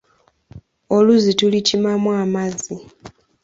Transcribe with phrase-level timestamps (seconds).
[0.97, 2.75] Oluzzi tulukimamu amazzi